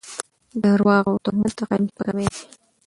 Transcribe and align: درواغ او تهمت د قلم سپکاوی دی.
درواغ 0.63 1.05
او 1.11 1.15
تهمت 1.25 1.53
د 1.57 1.59
قلم 1.69 1.87
سپکاوی 1.89 2.25
دی. 2.33 2.41